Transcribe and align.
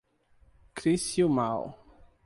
Crissiumal 0.73 1.77